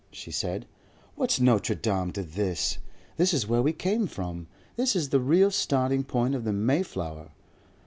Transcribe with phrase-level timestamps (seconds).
[0.09, 0.65] she said.
[1.15, 2.79] 'What's Notre Dame to this?
[3.17, 4.47] This is where we came from.
[4.75, 7.29] This is the real starting point of the MAYFLOWER.